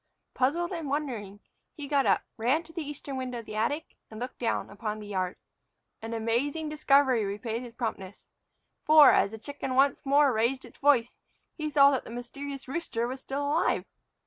Puzzled 0.33 0.71
and 0.71 0.89
wondering, 0.89 1.41
he 1.75 1.87
got 1.87 2.07
up, 2.07 2.23
ran 2.35 2.63
to 2.63 2.73
the 2.73 2.81
eastern 2.81 3.17
window 3.17 3.37
of 3.37 3.45
the 3.45 3.55
attic, 3.55 3.97
and 4.09 4.19
looked 4.19 4.39
down 4.39 4.71
upon 4.71 4.97
the 4.97 5.05
yard. 5.05 5.35
An 6.01 6.15
amazing 6.15 6.69
discovery 6.69 7.23
repaid 7.23 7.61
his 7.61 7.75
promptness. 7.75 8.27
For, 8.83 9.11
as 9.11 9.29
the 9.29 9.37
chicken 9.37 9.75
once 9.75 10.03
more 10.03 10.33
raised 10.33 10.65
its 10.65 10.79
voice, 10.79 11.19
he 11.55 11.69
saw 11.69 11.91
that 11.91 12.03
the 12.03 12.09
mysterious 12.09 12.67
rooster 12.67 13.07
was 13.07 13.21
still 13.21 13.45
alive! 13.47 13.85